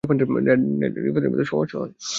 Late 0.03 0.91
ডেলিভারিতে 0.95 0.99
রিফান্ডের 0.99 1.31
মতো 1.31 1.43
সমস্যা 1.43 1.77
হয়। 1.79 1.91